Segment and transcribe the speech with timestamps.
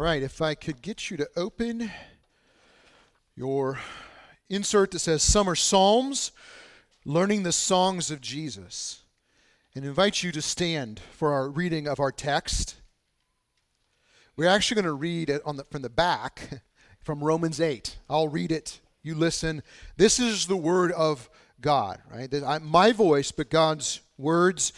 [0.00, 1.90] right, if I could get you to open
[3.36, 3.78] your
[4.48, 6.32] insert that says Summer Psalms,
[7.04, 9.02] Learning the Songs of Jesus,
[9.74, 12.76] and invite you to stand for our reading of our text.
[14.36, 16.62] We're actually going to read it the, from the back
[17.02, 17.98] from Romans 8.
[18.08, 18.80] I'll read it.
[19.02, 19.62] You listen.
[19.98, 21.28] This is the word of
[21.60, 22.32] God, right?
[22.62, 24.72] My voice, but God's words.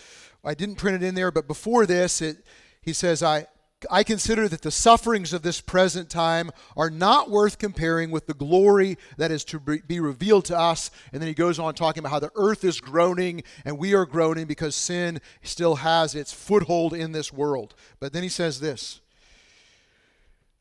[0.44, 2.44] I didn't print it in there, but before this, it,
[2.80, 3.46] he says, I,
[3.90, 8.34] I consider that the sufferings of this present time are not worth comparing with the
[8.34, 10.90] glory that is to be revealed to us.
[11.12, 14.06] And then he goes on talking about how the earth is groaning and we are
[14.06, 17.74] groaning because sin still has its foothold in this world.
[18.00, 19.00] But then he says this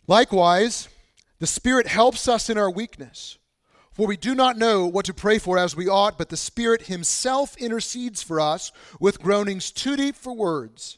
[0.07, 0.89] Likewise,
[1.39, 3.37] the Spirit helps us in our weakness.
[3.91, 6.83] For we do not know what to pray for as we ought, but the Spirit
[6.83, 10.97] Himself intercedes for us with groanings too deep for words.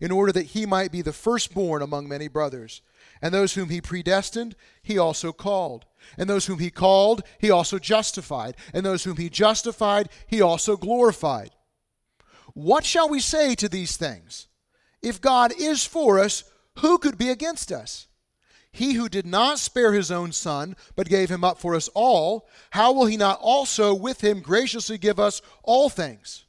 [0.00, 2.82] in order that he might be the firstborn among many brothers.
[3.22, 5.84] And those whom he predestined, he also called.
[6.16, 8.56] And those whom he called, he also justified.
[8.72, 11.50] And those whom he justified, he also glorified.
[12.54, 14.48] What shall we say to these things?
[15.02, 16.44] If God is for us,
[16.78, 18.08] who could be against us?
[18.72, 22.48] He who did not spare his own son, but gave him up for us all,
[22.70, 26.44] how will he not also with him graciously give us all things?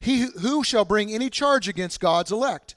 [0.00, 2.76] He who shall bring any charge against God's elect?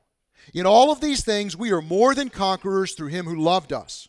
[0.53, 4.07] In all of these things we are more than conquerors through him who loved us.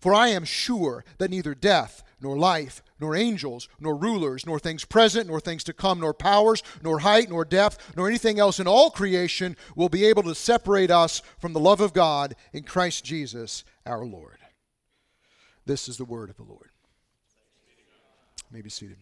[0.00, 4.84] For I am sure that neither death, nor life, nor angels, nor rulers, nor things
[4.84, 8.66] present, nor things to come, nor powers, nor height, nor depth, nor anything else in
[8.66, 13.04] all creation will be able to separate us from the love of God in Christ
[13.04, 14.38] Jesus our Lord.
[15.66, 16.70] This is the word of the Lord.
[18.50, 18.96] May be seated.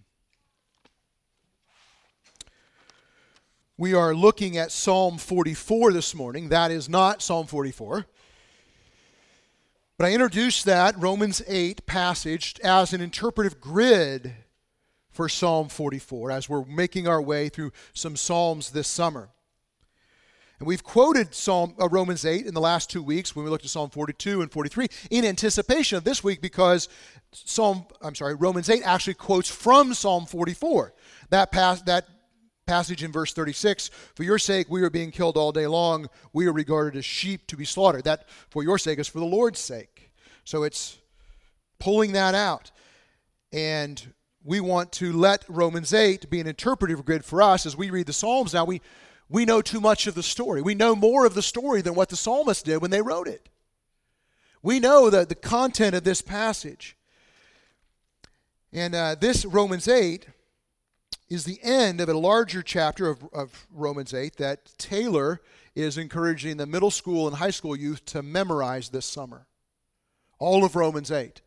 [3.81, 6.49] We are looking at Psalm 44 this morning.
[6.49, 8.06] That is not Psalm 44.
[9.97, 14.34] But I introduced that Romans 8 passage as an interpretive grid
[15.12, 19.28] for Psalm 44 as we're making our way through some Psalms this summer.
[20.59, 23.65] And we've quoted Psalm uh, Romans 8 in the last two weeks when we looked
[23.65, 26.88] at Psalm 42 and 43 in anticipation of this week because
[27.31, 30.94] Psalm I'm sorry Romans 8 actually quotes from Psalm 44.
[31.31, 32.09] That pass that
[32.69, 36.09] passage in verse 36 For your sake we are being killed all day long.
[36.34, 38.05] We are regarded as sheep to be slaughtered.
[38.05, 40.12] That for your sake is for the Lord's sake.
[40.45, 40.99] So it's
[41.79, 42.71] pulling that out.
[43.53, 44.12] And
[44.45, 48.06] we want to let Romans 8 be an interpretive grid for us as we read
[48.06, 48.67] the Psalms now.
[48.67, 48.83] We,
[49.31, 50.61] we know too much of the story.
[50.61, 53.49] We know more of the story than what the psalmist did when they wrote it.
[54.62, 56.97] We know the, the content of this passage.
[58.73, 60.27] And uh, this Romans 8
[61.31, 65.41] is the end of a larger chapter of, of Romans 8 that Taylor
[65.75, 69.47] is encouraging the middle school and high school youth to memorize this summer.
[70.38, 71.41] All of Romans 8.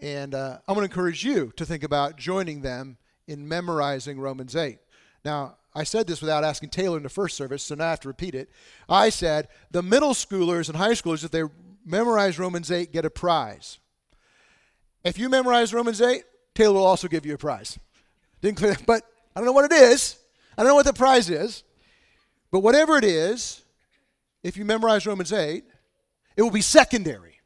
[0.00, 4.54] And uh, I'm going to encourage you to think about joining them in memorizing Romans
[4.54, 4.78] 8.
[5.24, 8.00] Now, I said this without asking Taylor in the first service, so now I have
[8.00, 8.50] to repeat it.
[8.88, 11.42] I said the middle schoolers and high schoolers, if they
[11.84, 13.78] memorize Romans 8, get a prize.
[15.04, 16.24] If you memorize Romans 8,
[16.54, 17.78] Taylor will also give you a prize.
[18.46, 19.02] Didn't clear, but
[19.34, 20.18] I don't know what it is.
[20.56, 21.64] I don't know what the prize is.
[22.52, 23.64] But whatever it is,
[24.44, 25.64] if you memorize Romans 8,
[26.36, 27.40] it will be secondary.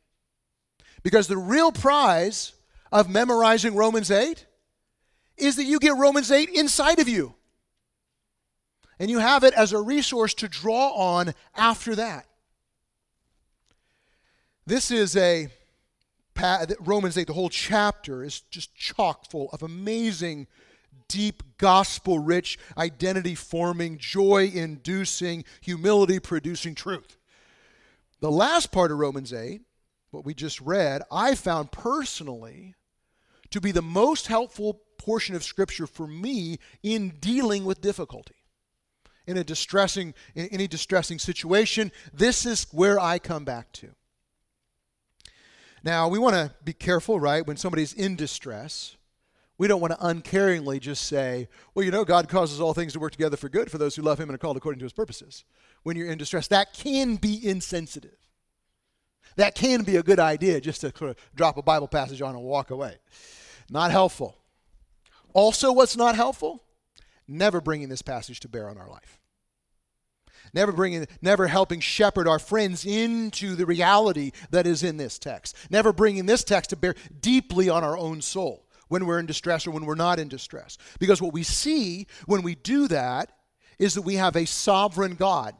[1.02, 2.52] Because the real prize
[2.92, 4.44] of memorizing Romans 8
[5.38, 7.34] is that you get Romans 8 inside of you.
[8.98, 12.26] And you have it as a resource to draw on after that.
[14.66, 15.48] This is a
[16.78, 20.46] Romans 8, the whole chapter is just chock full of amazing
[21.10, 27.18] deep, gospel rich, identity forming, joy inducing, humility producing truth.
[28.20, 29.60] The last part of Romans 8,
[30.10, 32.74] what we just read, I found personally
[33.50, 38.36] to be the most helpful portion of Scripture for me in dealing with difficulty.
[39.26, 43.90] in a distressing in any distressing situation, this is where I come back to.
[45.82, 47.46] Now, we want to be careful, right?
[47.46, 48.96] When somebody's in distress,
[49.60, 52.98] we don't want to uncaringly just say, well, you know, God causes all things to
[52.98, 54.94] work together for good for those who love him and are called according to his
[54.94, 55.44] purposes.
[55.82, 58.16] When you're in distress, that can be insensitive.
[59.36, 62.34] That can be a good idea just to sort of drop a Bible passage on
[62.34, 62.94] and walk away.
[63.68, 64.38] Not helpful.
[65.34, 66.64] Also, what's not helpful?
[67.28, 69.20] Never bringing this passage to bear on our life.
[70.54, 75.54] Never bringing, never helping shepherd our friends into the reality that is in this text.
[75.68, 79.66] Never bringing this text to bear deeply on our own soul when we're in distress
[79.66, 80.76] or when we're not in distress.
[80.98, 83.30] Because what we see when we do that
[83.78, 85.54] is that we have a sovereign God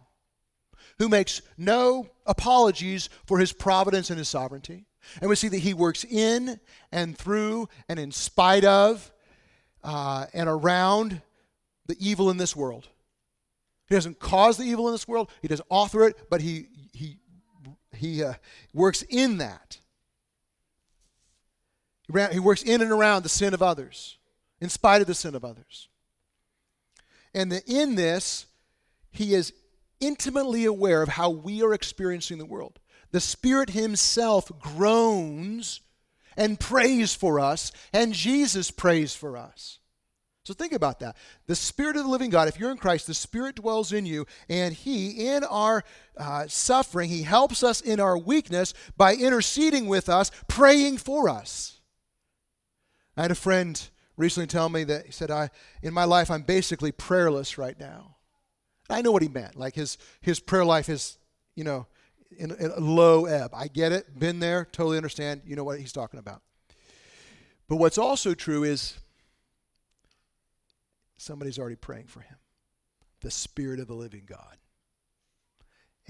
[0.99, 4.85] who makes no apologies for his providence and his sovereignty.
[5.21, 6.59] And we see that he works in
[6.91, 9.11] and through and in spite of
[9.85, 11.23] uh, and around
[11.87, 12.89] the evil in this world.
[13.89, 17.17] He doesn't cause the evil in this world, he doesn't author it, but he, he,
[17.97, 18.35] he uh,
[18.75, 19.79] works in that.
[22.33, 24.19] He works in and around the sin of others,
[24.61, 25.89] in spite of the sin of others.
[27.35, 28.47] And the, in this,
[29.11, 29.53] he is
[30.01, 32.79] intimately aware of how we are experiencing the world.
[33.13, 35.81] The Spirit Himself groans
[36.37, 39.79] and prays for us, and Jesus prays for us.
[40.45, 41.17] So think about that.
[41.47, 44.27] The Spirit of the living God, if you're in Christ, the Spirit dwells in you,
[44.49, 45.85] and He, in our
[46.17, 51.80] uh, suffering, He helps us in our weakness by interceding with us, praying for us.
[53.17, 53.81] I had a friend
[54.17, 55.51] recently tell me that he said, I,
[55.83, 58.17] in my life, I'm basically prayerless right now.
[58.89, 59.57] I know what he meant.
[59.57, 61.19] Like his, his prayer life is,
[61.55, 61.87] you know,
[62.37, 63.53] in, in a low ebb.
[63.55, 65.43] I get it, been there, totally understand.
[65.45, 66.43] You know what he's talking about.
[67.69, 68.99] But what's also true is
[71.17, 72.37] somebody's already praying for him
[73.21, 74.57] the Spirit of the living God.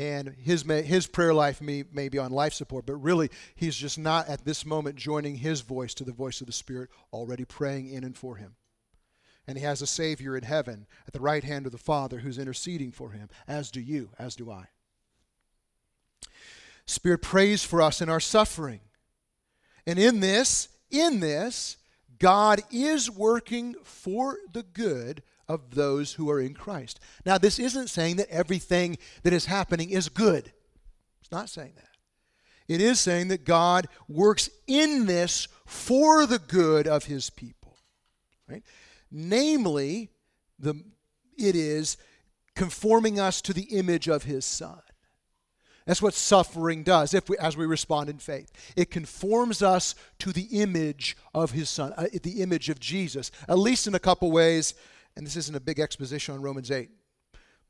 [0.00, 3.98] And his, his prayer life may, may be on life support, but really, he's just
[3.98, 7.92] not at this moment joining his voice to the voice of the Spirit, already praying
[7.92, 8.56] in and for him.
[9.46, 12.38] And he has a Savior in heaven at the right hand of the Father who's
[12.38, 14.68] interceding for him, as do you, as do I.
[16.86, 18.80] Spirit prays for us in our suffering.
[19.86, 21.76] And in this, in this,
[22.18, 27.00] God is working for the good of those who are in Christ.
[27.26, 30.52] Now, this isn't saying that everything that is happening is good.
[31.20, 31.88] It's not saying that.
[32.72, 37.76] It is saying that God works in this for the good of his people.
[38.48, 38.62] Right?
[39.10, 40.10] Namely,
[40.56, 40.74] the,
[41.36, 41.96] it is
[42.54, 44.80] conforming us to the image of his son.
[45.84, 48.52] That's what suffering does if we, as we respond in faith.
[48.76, 53.58] It conforms us to the image of his son, uh, the image of Jesus, at
[53.58, 54.74] least in a couple ways.
[55.16, 56.88] And this isn't a big exposition on Romans 8,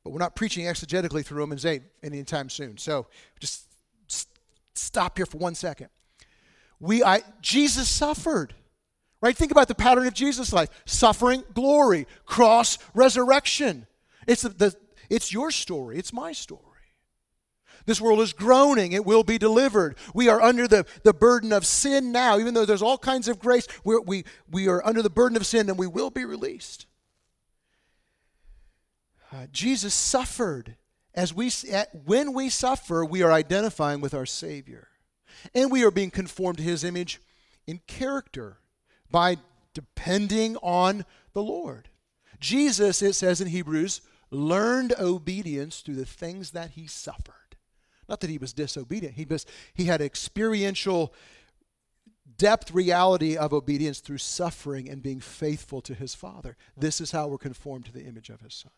[0.04, 2.76] but we're not preaching exegetically through Romans 8 anytime soon.
[2.78, 3.06] So
[3.38, 3.66] just
[4.74, 5.88] stop here for one second.
[6.78, 8.54] We, I, Jesus suffered.
[9.22, 9.36] Right?
[9.36, 13.86] Think about the pattern of Jesus' life suffering, glory, cross, resurrection.
[14.26, 14.74] It's, the, the,
[15.10, 16.64] it's your story, it's my story.
[17.86, 18.92] This world is groaning.
[18.92, 19.96] It will be delivered.
[20.14, 22.38] We are under the, the burden of sin now.
[22.38, 25.46] Even though there's all kinds of grace, we're, we, we are under the burden of
[25.46, 26.86] sin and we will be released.
[29.32, 30.76] Uh, Jesus suffered.
[31.14, 31.50] As we,
[32.04, 34.88] when we suffer, we are identifying with our Savior.
[35.54, 37.20] And we are being conformed to His image
[37.66, 38.58] in character
[39.10, 39.38] by
[39.74, 41.88] depending on the Lord.
[42.38, 47.34] Jesus, it says in Hebrews, learned obedience through the things that he suffered.
[48.08, 51.14] Not that he was disobedient, he, was, he had experiential
[52.36, 56.56] depth reality of obedience through suffering and being faithful to his Father.
[56.76, 58.72] This is how we're conformed to the image of his Son.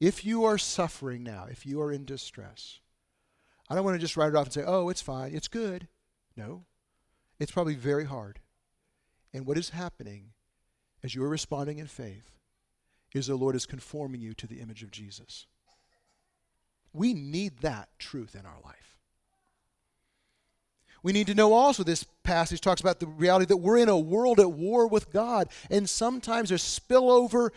[0.00, 2.80] If you are suffering now, if you are in distress,
[3.68, 5.88] I don't want to just write it off and say, oh, it's fine, it's good.
[6.36, 6.64] No,
[7.38, 8.40] it's probably very hard.
[9.32, 10.30] And what is happening
[11.02, 12.30] as you are responding in faith
[13.14, 15.46] is the Lord is conforming you to the image of Jesus.
[16.92, 18.98] We need that truth in our life.
[21.02, 23.98] We need to know also this passage talks about the reality that we're in a
[23.98, 27.50] world at war with God, and sometimes there's spillover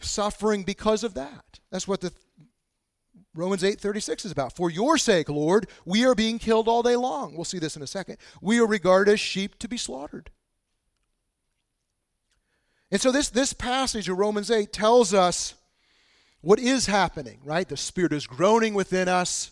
[0.00, 1.60] suffering because of that.
[1.70, 2.12] That's what the
[3.34, 4.56] Romans 8:36 is about.
[4.56, 7.34] For your sake, Lord, we are being killed all day long.
[7.34, 8.16] We'll see this in a second.
[8.40, 10.30] We are regarded as sheep to be slaughtered.
[12.90, 15.54] And so this, this passage of Romans 8 tells us
[16.40, 17.68] what is happening, right?
[17.68, 19.50] The Spirit is groaning within us.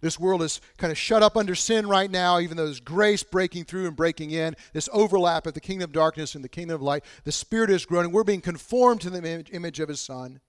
[0.00, 3.22] This world is kind of shut up under sin right now, even though there's grace
[3.22, 4.56] breaking through and breaking in.
[4.72, 7.04] This overlap of the kingdom of darkness and the kingdom of light.
[7.24, 8.10] The Spirit is growing.
[8.10, 10.40] We're being conformed to the image of His Son.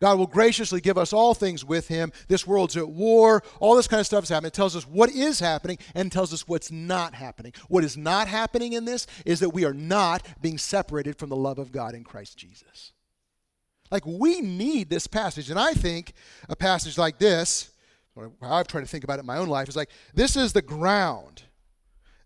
[0.00, 2.10] God will graciously give us all things with Him.
[2.26, 3.40] This world's at war.
[3.60, 4.48] All this kind of stuff is happening.
[4.48, 7.52] It tells us what is happening and tells us what's not happening.
[7.68, 11.36] What is not happening in this is that we are not being separated from the
[11.36, 12.92] love of God in Christ Jesus.
[13.92, 15.50] Like, we need this passage.
[15.50, 16.14] And I think
[16.48, 17.70] a passage like this,
[18.16, 20.52] how I've tried to think about it in my own life, is like this is
[20.52, 21.44] the ground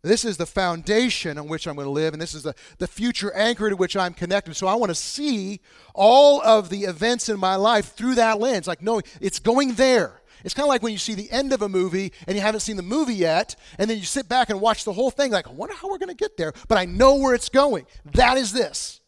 [0.06, 2.86] this is the foundation on which I'm going to live, and this is the, the
[2.86, 4.54] future anchor to which I'm connected.
[4.54, 5.60] So I want to see
[5.94, 8.68] all of the events in my life through that lens.
[8.68, 10.22] Like, no, it's going there.
[10.44, 12.60] It's kind of like when you see the end of a movie and you haven't
[12.60, 15.48] seen the movie yet, and then you sit back and watch the whole thing, like,
[15.48, 17.86] I wonder how we're going to get there, but I know where it's going.
[18.04, 19.00] That is this.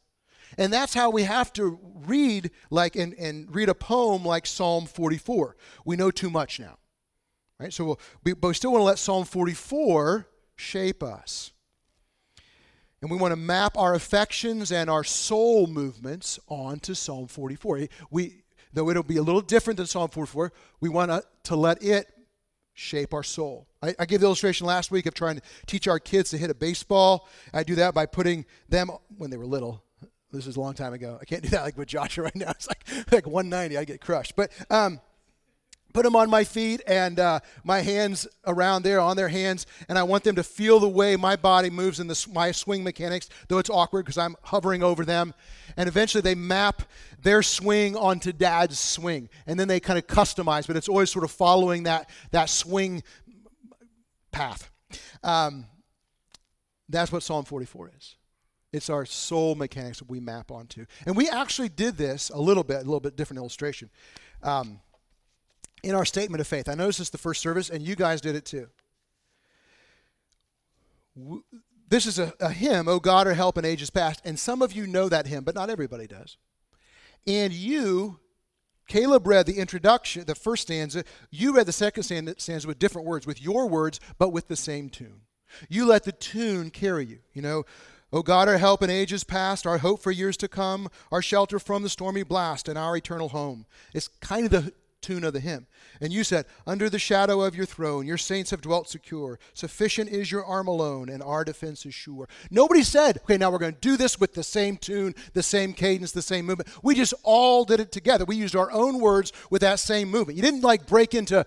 [0.59, 4.87] And that's how we have to read like and, and read a poem like Psalm
[4.87, 5.57] 44.
[5.85, 6.77] We know too much now.
[7.61, 7.73] Right?
[7.73, 11.53] So we'll, we, but we still want to let Psalm 44 shape us.
[13.00, 17.87] And we want to map our affections and our soul movements onto Psalm 44.
[18.11, 21.11] We, though it'll be a little different than Psalm 44, we want
[21.45, 22.07] to, let it
[22.75, 23.69] shape our soul.
[23.83, 26.50] I, I gave the illustration last week of trying to teach our kids to hit
[26.50, 27.29] a baseball.
[27.55, 29.83] I do that by putting them, when they were little,
[30.32, 31.18] this is a long time ago.
[31.20, 32.50] I can't do that like with Joshua right now.
[32.50, 34.37] It's like, like 190, I get crushed.
[34.37, 35.00] But um,
[35.92, 39.99] put them on my feet and uh, my hands around there on their hands and
[39.99, 43.28] i want them to feel the way my body moves in this, my swing mechanics
[43.49, 45.35] though it's awkward because i'm hovering over them
[45.76, 46.82] and eventually they map
[47.23, 51.25] their swing onto dad's swing and then they kind of customize but it's always sort
[51.25, 53.02] of following that, that swing
[54.30, 54.70] path
[55.25, 55.66] um,
[56.88, 58.17] that's what psalm 44 is
[58.72, 62.64] it's our soul mechanics that we map onto and we actually did this a little
[62.64, 63.90] bit a little bit different illustration
[64.42, 64.80] um,
[65.82, 66.68] in our statement of faith.
[66.68, 68.68] I noticed this the first service, and you guys did it too.
[71.88, 74.20] This is a, a hymn, Oh God, our help in ages past.
[74.25, 76.37] And some of you know that hymn, but not everybody does.
[77.26, 78.20] And you,
[78.87, 81.04] Caleb read the introduction, the first stanza.
[81.30, 84.90] You read the second stanza with different words, with your words, but with the same
[84.90, 85.22] tune.
[85.68, 87.18] You let the tune carry you.
[87.32, 87.64] You know,
[88.12, 91.59] O God, our help in ages past, our hope for years to come, our shelter
[91.59, 93.67] from the stormy blast, and our eternal home.
[93.93, 95.67] It's kind of the tune of the hymn.
[96.00, 99.38] And you said, Under the shadow of your throne, your saints have dwelt secure.
[99.55, 102.29] Sufficient is your arm alone, and our defense is sure.
[102.50, 105.73] Nobody said, Okay, now we're going to do this with the same tune, the same
[105.73, 106.71] cadence, the same movement.
[106.83, 108.25] We just all did it together.
[108.25, 110.37] We used our own words with that same movement.
[110.37, 111.45] You didn't like break into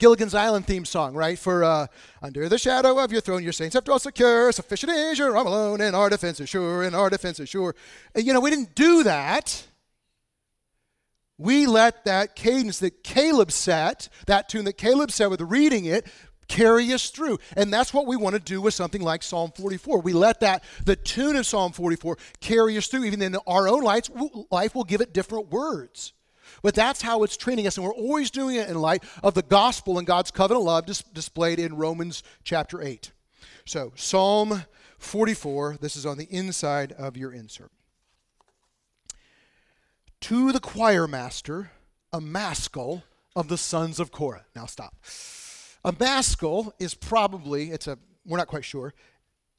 [0.00, 1.38] Gilligan's Island theme song, right?
[1.38, 1.86] For uh,
[2.20, 4.50] under the shadow of your throne, your saints have dwelt secure.
[4.50, 7.76] Sufficient is your arm alone, and our defense is sure, and our defense is sure.
[8.14, 9.66] And, you know, we didn't do that
[11.40, 16.06] we let that cadence that Caleb set, that tune that Caleb set with reading it,
[16.48, 17.38] carry us through.
[17.56, 20.02] And that's what we want to do with something like Psalm 44.
[20.02, 23.04] We let that, the tune of Psalm 44, carry us through.
[23.04, 24.10] Even in our own life,
[24.50, 26.12] life will give it different words.
[26.62, 29.42] But that's how it's training us, and we're always doing it in light of the
[29.42, 33.12] gospel and God's covenant love dis- displayed in Romans chapter 8.
[33.64, 34.64] So, Psalm
[34.98, 37.70] 44, this is on the inside of your insert
[40.20, 41.70] to the choir master,
[42.12, 43.02] a maskil
[43.34, 44.44] of the sons of Korah.
[44.54, 44.94] Now stop.
[45.84, 48.94] A maskil is probably, it's a, we're not quite sure,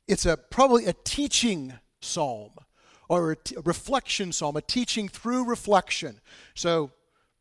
[0.07, 2.51] it's a probably a teaching psalm
[3.11, 6.21] or a, t- a reflection psalm, a teaching through reflection.
[6.55, 6.91] So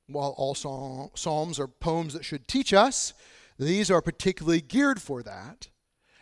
[0.08, 3.14] while all psalms are poems that should teach us,
[3.56, 5.68] these are particularly geared for that.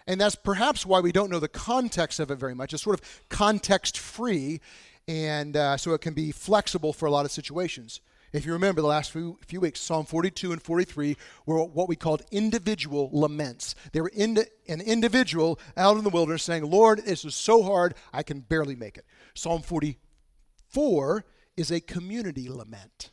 [0.07, 2.75] And that's perhaps why we don't know the context of it very much.
[2.75, 4.61] It's sort of context free
[5.07, 8.02] and uh, so it can be flexible for a lot of situations.
[8.33, 11.17] If you remember the last few, few weeks, Psalm 42 and 43
[11.47, 13.75] were what we called individual laments.
[13.93, 17.95] They were in, an individual out in the wilderness saying, Lord, this is so hard,
[18.13, 19.07] I can barely make it.
[19.35, 21.25] Psalm 44
[21.57, 23.13] is a community lament.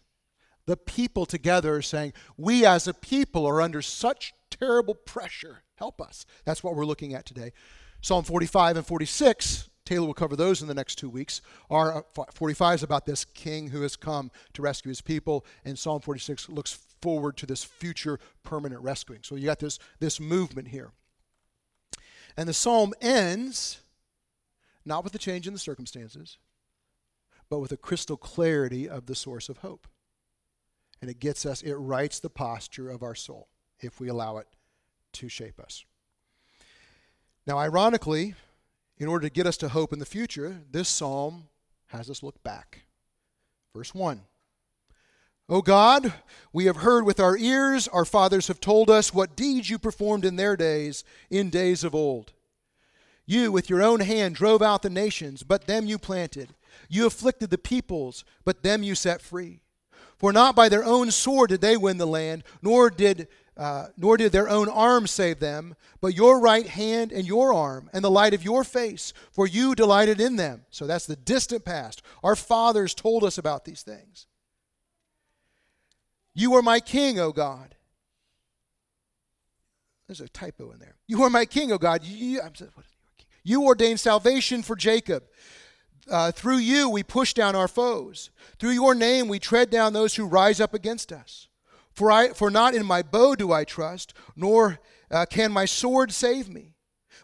[0.65, 5.63] The people together are saying, We as a people are under such terrible pressure.
[5.75, 6.25] Help us.
[6.43, 7.53] That's what we're looking at today.
[8.01, 11.41] Psalm 45 and 46 Taylor will cover those in the next two weeks.
[11.69, 15.77] Our uh, 45 is about this king who has come to rescue his people, and
[15.77, 19.21] Psalm 46 looks forward to this future permanent rescuing.
[19.23, 20.91] So you got this, this movement here.
[22.35, 23.79] And the psalm ends
[24.85, 26.37] not with a change in the circumstances,
[27.49, 29.87] but with a crystal clarity of the source of hope.
[31.01, 33.49] And it gets us, it writes the posture of our soul
[33.79, 34.47] if we allow it
[35.13, 35.85] to shape us.
[37.47, 38.33] Now, ironically,
[38.97, 41.47] in order to get us to hope in the future, this psalm
[41.87, 42.83] has us look back.
[43.73, 44.21] Verse 1.
[45.47, 46.11] O God,
[46.51, 50.25] we have heard with our ears, our fathers have told us what deeds you performed
[50.25, 52.33] in their days, in days of old.
[53.27, 56.55] You, with your own hand, drove out the nations, but them you planted.
[56.89, 59.61] You afflicted the peoples, but them you set free.
[60.17, 64.17] For not by their own sword did they win the land, nor did uh, nor
[64.17, 68.11] did their own arm save them, but your right hand and your arm and the
[68.11, 70.65] light of your face, for you delighted in them.
[70.71, 72.01] So that's the distant past.
[72.23, 74.27] Our fathers told us about these things.
[76.33, 77.75] You are my king, O God.
[80.07, 80.95] There's a typo in there.
[81.07, 82.03] You are my king, O God.
[82.03, 82.41] You,
[83.43, 85.23] you ordained salvation for Jacob.
[86.11, 88.29] Uh, through you we push down our foes.
[88.59, 91.47] Through your name we tread down those who rise up against us.
[91.95, 96.11] For, I, for not in my bow do I trust, nor uh, can my sword
[96.11, 96.75] save me.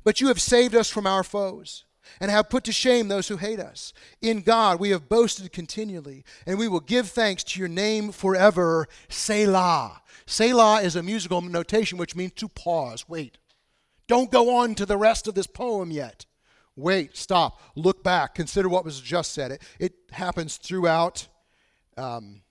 [0.03, 1.85] But you have saved us from our foes,
[2.19, 3.93] and have put to shame those who hate us.
[4.21, 8.87] In God we have boasted continually, and we will give thanks to your name forever.
[9.09, 10.01] Selah.
[10.25, 13.07] Selah is a musical notation which means to pause.
[13.07, 13.37] Wait.
[14.07, 16.25] Don't go on to the rest of this poem yet.
[16.75, 19.51] Wait, stop, look back, consider what was just said.
[19.51, 21.27] It, it happens throughout
[21.97, 22.41] um,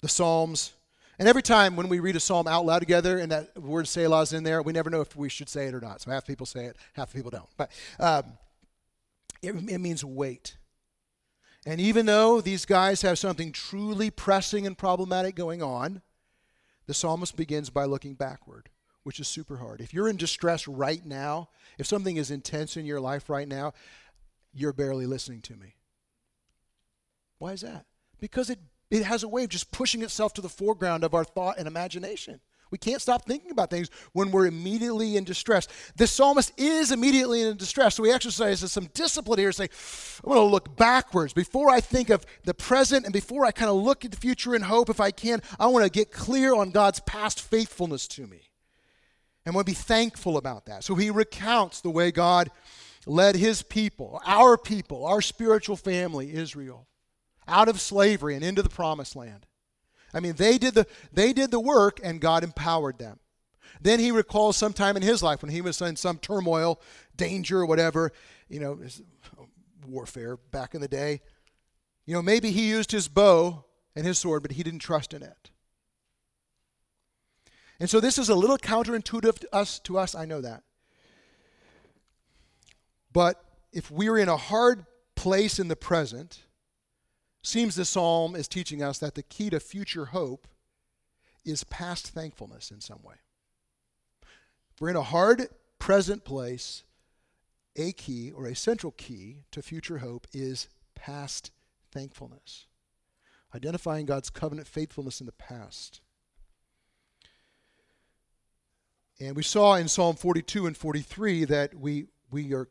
[0.00, 0.72] the Psalms.
[1.18, 4.22] And every time when we read a psalm out loud together and that word Selah
[4.22, 6.02] is in there, we never know if we should say it or not.
[6.02, 7.48] So half the people say it, half the people don't.
[7.56, 8.24] But um,
[9.42, 10.56] it, it means wait.
[11.64, 16.02] And even though these guys have something truly pressing and problematic going on,
[16.86, 18.68] the psalmist begins by looking backward,
[19.02, 19.80] which is super hard.
[19.80, 23.72] If you're in distress right now, if something is intense in your life right now,
[24.52, 25.74] you're barely listening to me.
[27.38, 27.86] Why is that?
[28.20, 31.24] Because it it has a way of just pushing itself to the foreground of our
[31.24, 32.40] thought and imagination.
[32.70, 35.68] We can't stop thinking about things when we're immediately in distress.
[35.96, 39.52] The psalmist is immediately in distress, so he exercises some discipline here.
[39.52, 39.68] Say,
[40.24, 43.70] I'm going to look backwards before I think of the present, and before I kind
[43.70, 44.90] of look at the future and hope.
[44.90, 48.42] If I can, I want to get clear on God's past faithfulness to me,
[49.44, 50.82] and want to be thankful about that.
[50.82, 52.50] So he recounts the way God
[53.06, 56.88] led His people, our people, our spiritual family, Israel
[57.48, 59.46] out of slavery and into the promised land.
[60.12, 63.18] I mean, they did the, they did the work and God empowered them.
[63.80, 66.80] Then he recalls some time in his life when he was in some turmoil,
[67.16, 68.12] danger, whatever,
[68.48, 68.80] you know,
[69.86, 71.20] warfare back in the day.
[72.06, 75.22] You know, maybe he used his bow and his sword, but he didn't trust in
[75.22, 75.50] it.
[77.78, 80.62] And so this is a little counterintuitive to us, to us, I know that.
[83.12, 86.45] But if we're in a hard place in the present,
[87.46, 90.48] Seems the psalm is teaching us that the key to future hope
[91.44, 93.14] is past thankfulness in some way.
[94.74, 95.46] If we're in a hard
[95.78, 96.82] present place,
[97.76, 101.52] a key or a central key to future hope is past
[101.92, 102.66] thankfulness.
[103.54, 106.00] Identifying God's covenant faithfulness in the past.
[109.20, 112.66] And we saw in Psalm 42 and 43 that we, we, are,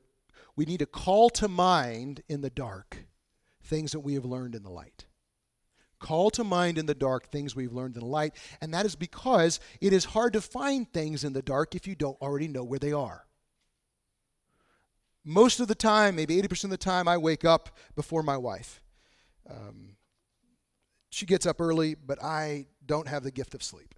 [0.58, 3.06] we need to call to mind in the dark
[3.66, 5.06] things that we have learned in the light.
[6.00, 8.96] Call to mind in the dark things we've learned in the light, and that is
[8.96, 12.64] because it is hard to find things in the dark if you don't already know
[12.64, 13.26] where they are.
[15.24, 18.84] Most of the time, maybe 80% of the time, I wake up before my wife.
[19.50, 19.96] Um,
[21.10, 23.96] she gets up early, but I don't have the gift of sleep.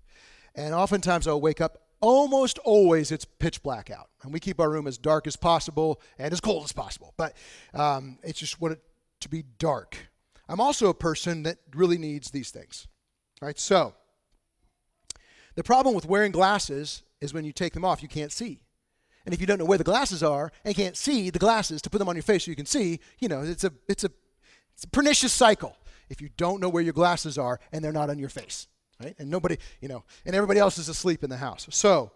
[0.55, 4.69] And oftentimes I'll wake up almost always it's pitch black out and we keep our
[4.69, 7.35] room as dark as possible and as cold as possible but
[7.73, 8.79] um, it's just what it
[9.21, 9.97] to be dark.
[10.49, 12.87] I'm also a person that really needs these things.
[13.41, 13.59] Right?
[13.59, 13.93] So,
[15.55, 18.61] the problem with wearing glasses is when you take them off, you can't see.
[19.25, 21.89] And if you don't know where the glasses are and can't see the glasses to
[21.89, 24.11] put them on your face so you can see, you know, it's a it's a
[24.73, 25.75] it's a pernicious cycle
[26.09, 28.67] if you don't know where your glasses are and they're not on your face,
[29.03, 29.15] right?
[29.19, 31.67] And nobody, you know, and everybody else is asleep in the house.
[31.71, 32.11] So,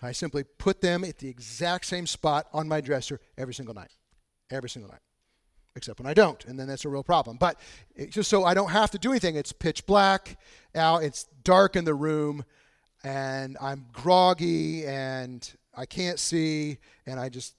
[0.00, 3.90] I simply put them at the exact same spot on my dresser every single night.
[4.50, 5.00] Every single night
[5.78, 7.38] except when I don't, and then that's a real problem.
[7.38, 7.58] But
[8.10, 10.38] just so I don't have to do anything, it's pitch black
[10.74, 12.44] out, it's dark in the room,
[13.02, 17.54] and I'm groggy and I can't see, and I just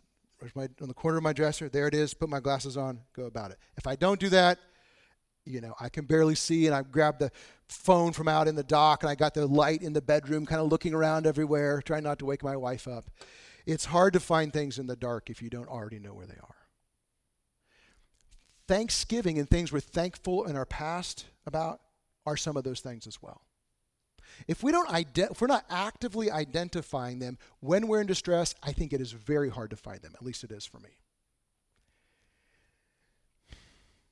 [0.55, 3.25] my, on the corner of my dresser, there it is, put my glasses on, go
[3.25, 3.57] about it.
[3.77, 4.59] If I don't do that,
[5.45, 7.31] you know, I can barely see, and I grab the
[7.67, 10.61] phone from out in the dock, and I got the light in the bedroom, kind
[10.61, 13.09] of looking around everywhere, trying not to wake my wife up.
[13.65, 16.37] It's hard to find things in the dark if you don't already know where they
[16.41, 16.58] are.
[18.69, 21.81] Thanksgiving and things we're thankful in our past about
[22.27, 23.41] are some of those things as well.
[24.47, 28.71] If we don't ident- if we're not actively identifying them when we're in distress, I
[28.71, 30.13] think it is very hard to find them.
[30.13, 30.91] At least it is for me.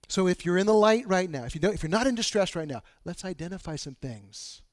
[0.08, 2.16] So if you're in the light right now, if you don't, if you're not in
[2.16, 4.64] distress right now, let's identify some things.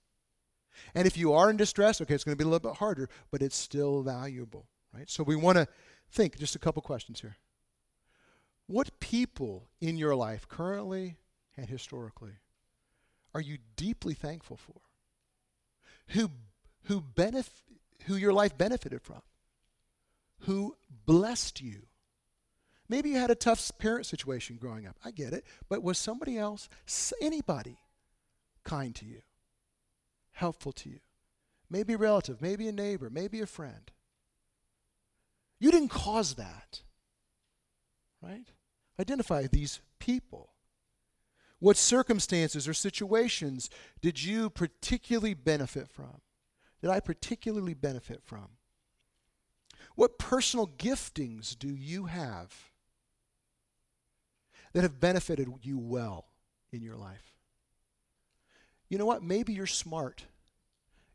[0.94, 3.10] And if you are in distress, okay, it's going to be a little bit harder,
[3.30, 5.10] but it's still valuable, right?
[5.10, 5.68] So we want to
[6.10, 7.36] think just a couple questions here.
[8.66, 11.16] What people in your life, currently
[11.56, 12.32] and historically,
[13.34, 14.80] are you deeply thankful for?
[16.08, 16.30] Who,
[16.84, 17.62] who, benef-
[18.06, 19.22] who your life benefited from?
[20.40, 21.82] Who blessed you?
[22.88, 24.96] Maybe you had a tough parent situation growing up.
[25.04, 25.44] I get it.
[25.68, 26.68] But was somebody else,
[27.20, 27.78] anybody,
[28.62, 29.22] kind to you,
[30.32, 31.00] helpful to you?
[31.70, 33.90] Maybe a relative, maybe a neighbor, maybe a friend.
[35.58, 36.82] You didn't cause that,
[38.22, 38.46] right?
[38.98, 40.50] Identify these people.
[41.58, 43.70] What circumstances or situations
[44.02, 46.20] did you particularly benefit from?
[46.80, 48.48] Did I particularly benefit from?
[49.96, 52.52] What personal giftings do you have
[54.72, 56.26] that have benefited you well
[56.72, 57.34] in your life?
[58.88, 59.22] You know what?
[59.22, 60.26] Maybe you're smart.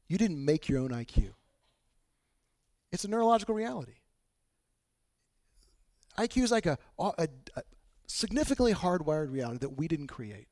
[0.07, 1.33] You didn't make your own IQ.
[2.91, 3.98] It's a neurological reality.
[6.19, 7.63] IQ is like a, a, a
[8.07, 10.47] significantly hardwired reality that we didn't create.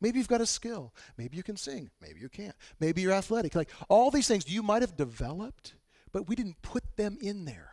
[0.00, 0.94] Maybe you've got a skill.
[1.16, 1.90] Maybe you can sing.
[2.00, 2.54] Maybe you can't.
[2.78, 3.54] Maybe you're athletic.
[3.54, 5.74] Like all these things you might have developed,
[6.12, 7.72] but we didn't put them in there.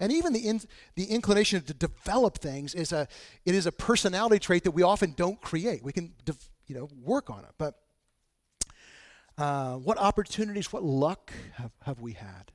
[0.00, 0.60] And even the, in,
[0.94, 3.08] the inclination to develop things is a,
[3.44, 5.82] it is a personality trait that we often don't create.
[5.82, 6.12] We can
[6.66, 7.52] you know, work on it.
[7.58, 7.74] But
[9.38, 12.52] uh, what opportunities, what luck have, have we had?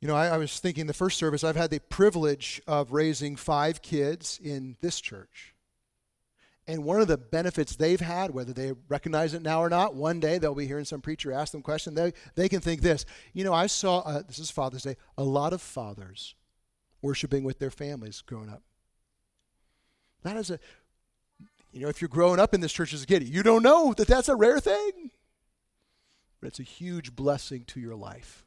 [0.00, 3.34] You know, I, I, was thinking the first service, I've had the privilege of raising
[3.34, 5.54] five kids in this church.
[6.68, 10.20] And one of the benefits they've had, whether they recognize it now or not, one
[10.20, 11.94] day they'll be hearing some preacher ask them question.
[11.94, 13.06] They, they can think this.
[13.32, 16.34] You know, I saw, uh, this is Father's Day, a lot of fathers
[17.00, 18.62] worshiping with their families growing up.
[20.24, 20.58] That is a,
[21.72, 23.94] you know, if you're growing up in this church as a kid, you don't know
[23.94, 25.10] that that's a rare thing.
[26.40, 28.45] But it's a huge blessing to your life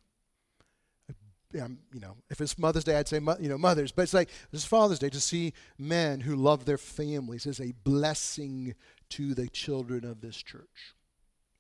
[1.60, 3.92] um, you know, if it's Mother's Day, I'd say, you know, mothers.
[3.92, 7.74] But it's like this Father's Day to see men who love their families is a
[7.84, 8.76] blessing
[9.10, 10.94] to the children of this church.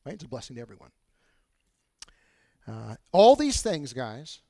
[0.05, 0.13] Right?
[0.13, 0.91] It's a blessing to everyone.
[2.67, 4.41] Uh, all these things, guys,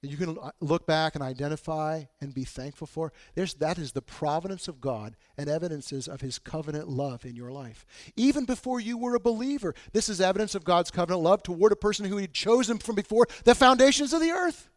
[0.00, 4.00] that you can look back and identify and be thankful for, there's, that is the
[4.00, 7.84] providence of God and evidences of his covenant love in your life.
[8.16, 11.76] Even before you were a believer, this is evidence of God's covenant love toward a
[11.76, 14.70] person who he had chosen from before the foundations of the earth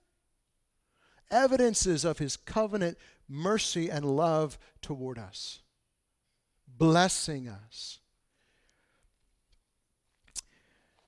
[1.31, 5.61] evidences of his covenant mercy and love toward us,
[6.67, 7.99] blessing us.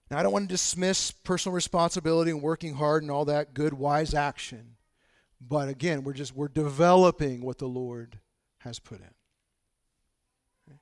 [0.10, 3.74] Now, I don't want to dismiss personal responsibility and working hard and all that good,
[3.74, 4.76] wise action.
[5.42, 8.20] But again, we're just we're developing what the Lord
[8.60, 9.14] has put in.
[10.70, 10.78] Okay?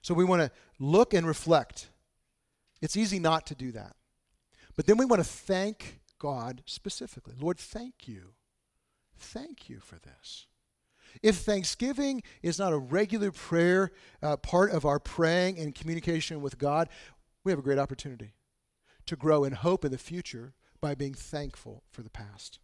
[0.00, 1.88] So we want to look and reflect.
[2.80, 3.94] It's easy not to do that.
[4.74, 7.34] But then we want to thank God specifically.
[7.38, 8.32] Lord, thank you
[9.22, 10.46] Thank you for this.
[11.22, 16.58] If thanksgiving is not a regular prayer, uh, part of our praying and communication with
[16.58, 16.88] God,
[17.44, 18.34] we have a great opportunity
[19.06, 22.58] to grow in hope in the future by being thankful for the past.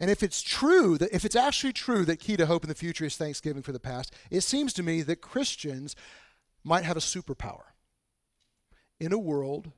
[0.00, 2.74] And if it's true, that if it's actually true that key to hope in the
[2.74, 5.96] future is thanksgiving for the past, it seems to me that Christians
[6.62, 7.72] might have a superpower
[9.00, 9.72] in a world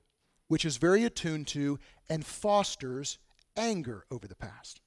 [0.48, 3.18] which is very attuned to and fosters
[3.56, 4.80] anger over the past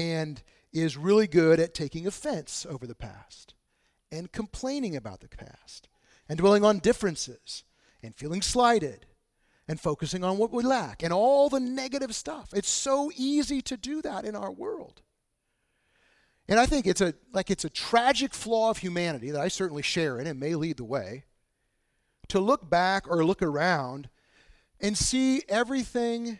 [0.00, 3.54] and is really good at taking offense over the past
[4.10, 5.88] and complaining about the past
[6.28, 7.64] and dwelling on differences
[8.02, 9.06] and feeling slighted
[9.68, 12.48] and focusing on what we lack and all the negative stuff.
[12.54, 15.02] It's so easy to do that in our world.
[16.48, 19.82] And I think it's a like it's a tragic flaw of humanity that I certainly
[19.82, 21.24] share in and may lead the way
[22.28, 24.08] to look back or look around
[24.80, 26.38] and see everything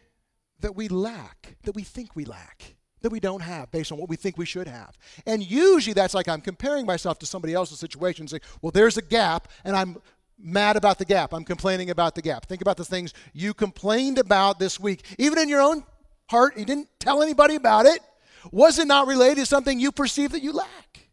[0.58, 4.08] that we lack, that we think we lack that we don't have based on what
[4.08, 4.96] we think we should have.
[5.26, 8.96] And usually that's like I'm comparing myself to somebody else's situation and saying, well, there's
[8.96, 9.98] a gap, and I'm
[10.38, 11.32] mad about the gap.
[11.32, 12.46] I'm complaining about the gap.
[12.46, 15.84] Think about the things you complained about this week, even in your own
[16.28, 16.56] heart.
[16.56, 18.00] You didn't tell anybody about it.
[18.50, 21.09] Was it not related to something you perceive that you lack?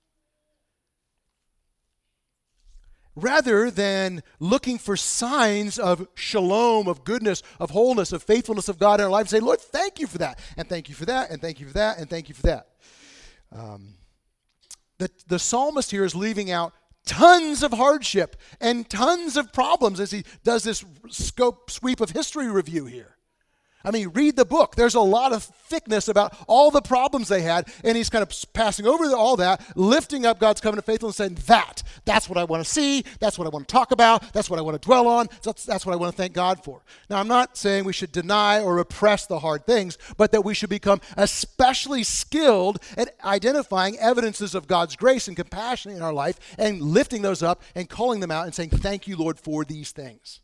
[3.18, 9.00] Rather than looking for signs of shalom, of goodness, of wholeness, of faithfulness of God
[9.00, 11.42] in our life, say, Lord, thank you for that, and thank you for that, and
[11.42, 12.68] thank you for that, and thank you for that.
[13.52, 13.96] Um,
[15.00, 16.74] the, the psalmist here is leaving out
[17.06, 22.50] tons of hardship and tons of problems as he does this scope sweep of history
[22.52, 23.17] review here.
[23.84, 24.76] I mean, read the book.
[24.76, 28.34] There's a lot of thickness about all the problems they had, and he's kind of
[28.54, 32.44] passing over all that, lifting up God's covenant faithfulness, and saying, That, That's what I
[32.44, 33.04] want to see.
[33.20, 34.34] That's what I want to talk about.
[34.34, 35.28] That's what I want to dwell on.
[35.44, 36.82] That's, that's what I want to thank God for.
[37.10, 40.56] Now, I'm not saying we should deny or repress the hard things, but that we
[40.56, 46.40] should become especially skilled at identifying evidences of God's grace and compassion in our life
[46.58, 49.92] and lifting those up and calling them out and saying, Thank you, Lord, for these
[49.92, 50.42] things.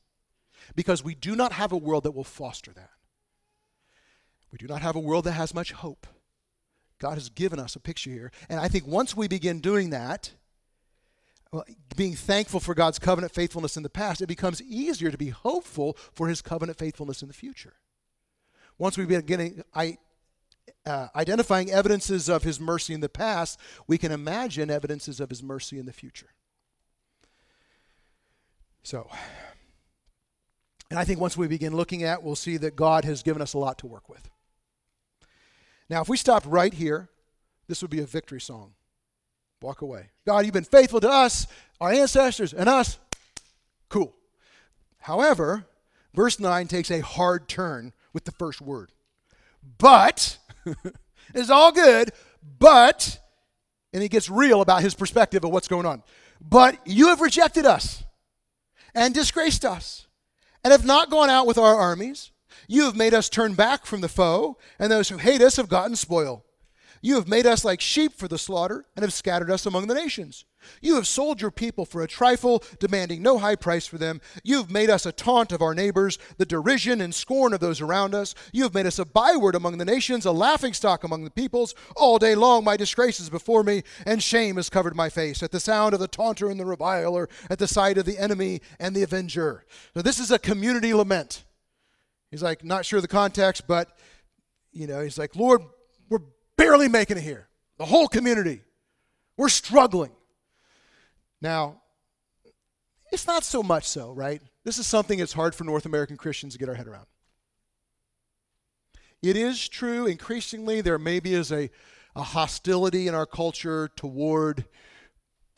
[0.76, 2.90] Because we do not have a world that will foster that.
[4.54, 6.06] We do not have a world that has much hope.
[7.00, 8.32] God has given us a picture here.
[8.48, 10.32] And I think once we begin doing that,
[11.52, 11.66] well,
[11.98, 15.98] being thankful for God's covenant faithfulness in the past, it becomes easier to be hopeful
[16.14, 17.74] for his covenant faithfulness in the future.
[18.78, 19.98] Once we begin I,
[20.86, 25.42] uh, identifying evidences of his mercy in the past, we can imagine evidences of his
[25.42, 26.30] mercy in the future.
[28.84, 29.10] So,
[30.92, 33.56] and I think once we begin looking at, we'll see that God has given us
[33.56, 34.30] a lot to work with.
[35.90, 37.10] Now, if we stopped right here,
[37.68, 38.74] this would be a victory song.
[39.62, 40.10] Walk away.
[40.26, 41.48] God, you've been faithful to us,
[41.80, 42.98] our ancestors, and us.
[43.90, 44.14] Cool.
[45.00, 45.66] However,
[46.14, 48.92] verse 9 takes a hard turn with the first word.
[49.78, 50.38] But,
[51.34, 52.12] it's all good,
[52.60, 53.20] but,
[53.94, 56.04] and he gets real about his perspective of what's going on.
[56.42, 58.04] But you have rejected us
[58.94, 60.08] and disgraced us
[60.64, 62.32] and have not gone out with our armies
[62.68, 65.70] you have made us turn back from the foe, and those who hate us have
[65.70, 66.44] gotten spoil.
[67.02, 69.94] You have made us like sheep for the slaughter, and have scattered us among the
[69.94, 70.46] nations.
[70.82, 74.22] You have sold your people for a trifle, demanding no high price for them.
[74.42, 77.82] You have made us a taunt of our neighbors, the derision and scorn of those
[77.82, 78.34] around us.
[78.54, 81.76] You have made us a byword among the nations, a laughingstock among the peoples.
[81.98, 85.52] All day long my disgrace is before me, and shame has covered my face at
[85.52, 88.96] the sound of the taunter and the reviler, at the sight of the enemy and
[88.96, 89.66] the avenger.
[89.94, 91.44] So this is a community lament.
[92.34, 93.96] He's like, not sure the context, but,
[94.72, 95.62] you know, he's like, Lord,
[96.10, 96.24] we're
[96.58, 97.48] barely making it here.
[97.78, 98.64] The whole community.
[99.38, 100.10] We're struggling.
[101.42, 101.84] Now,
[103.12, 104.42] it's not so much so, right?
[104.64, 107.06] This is something that's hard for North American Christians to get our head around.
[109.22, 111.70] It is true, increasingly, there maybe is a,
[112.16, 114.66] a hostility in our culture toward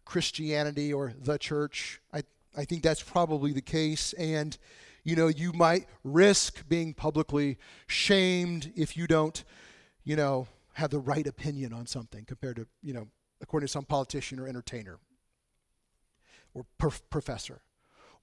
[0.03, 2.01] Christianity or the church.
[2.11, 2.23] I,
[2.57, 4.11] I think that's probably the case.
[4.11, 4.57] And
[5.05, 9.45] you know, you might risk being publicly shamed if you don't,
[10.03, 13.07] you know, have the right opinion on something compared to, you know,
[13.39, 14.97] according to some politician or entertainer
[16.53, 16.65] or
[17.09, 17.61] professor.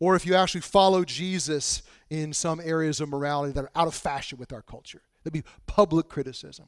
[0.00, 3.94] Or if you actually follow Jesus in some areas of morality that are out of
[3.94, 5.02] fashion with our culture.
[5.22, 6.66] There'd be public criticism.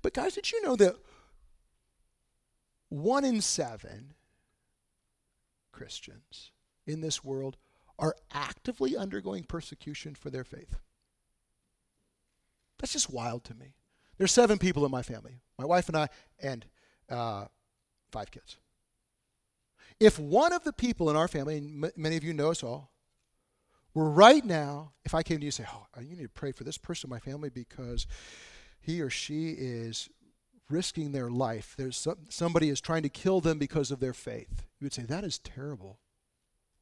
[0.00, 0.96] But, guys, did you know that
[2.88, 4.14] one in seven
[5.70, 6.52] Christians
[6.86, 7.58] in this world
[7.98, 10.76] are actively undergoing persecution for their faith.
[12.78, 13.74] That's just wild to me.
[14.18, 16.08] There's seven people in my family my wife and I,
[16.40, 16.66] and
[17.08, 17.44] uh,
[18.10, 18.56] five kids.
[20.00, 22.62] If one of the people in our family, and m- many of you know us
[22.62, 22.90] all,
[23.94, 26.52] were right now, if I came to you and say, Oh, you need to pray
[26.52, 28.06] for this person in my family because
[28.80, 30.08] he or she is
[30.68, 31.74] risking their life.
[31.78, 34.66] There's some, somebody is trying to kill them because of their faith.
[34.80, 36.00] You would say, That is terrible.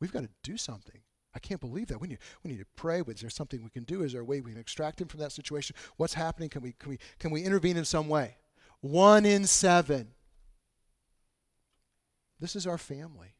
[0.03, 1.01] We've got to do something.
[1.33, 2.01] I can't believe that.
[2.01, 3.03] We need, we need to pray.
[3.07, 4.03] Is there something we can do?
[4.03, 5.77] Is there a way we can extract him from that situation?
[5.97, 6.49] What's happening?
[6.49, 8.37] Can we, can we, can we intervene in some way?
[8.81, 10.09] One in seven.
[12.41, 13.37] This is our family,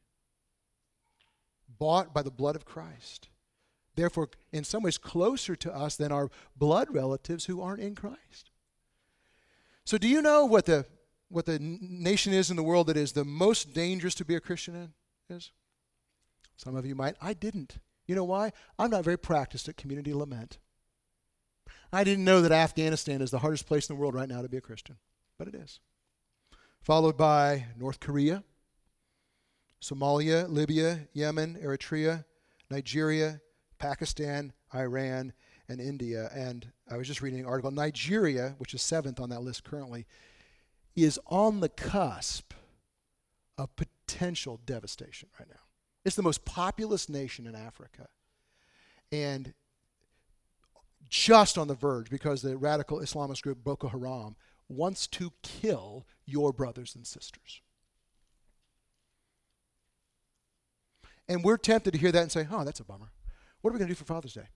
[1.67, 3.27] bought by the blood of Christ.
[3.97, 8.51] Therefore, in some ways, closer to us than our blood relatives who aren't in Christ.
[9.83, 10.85] So, do you know what the,
[11.27, 14.39] what the nation is in the world that is the most dangerous to be a
[14.39, 14.93] Christian in?
[15.35, 15.51] Is?
[16.55, 17.15] Some of you might.
[17.21, 17.77] I didn't.
[18.05, 18.51] You know why?
[18.77, 20.57] I'm not very practiced at community lament.
[21.91, 24.49] I didn't know that Afghanistan is the hardest place in the world right now to
[24.49, 24.97] be a Christian,
[25.37, 25.79] but it is.
[26.81, 28.43] Followed by North Korea,
[29.81, 32.25] Somalia, Libya, Yemen, Eritrea,
[32.69, 33.41] Nigeria,
[33.77, 35.33] Pakistan, Iran,
[35.69, 36.29] and India.
[36.33, 37.71] And I was just reading an article.
[37.71, 40.05] Nigeria, which is seventh on that list currently,
[40.95, 42.53] is on the cusp
[43.57, 45.62] of potential devastation right now.
[46.05, 48.07] It's the most populous nation in Africa.
[49.11, 49.53] And
[51.09, 54.35] just on the verge because the radical Islamist group Boko Haram
[54.67, 57.61] wants to kill your brothers and sisters.
[61.27, 63.11] And we're tempted to hear that and say, oh, that's a bummer.
[63.61, 64.47] What are we going to do for Father's Day?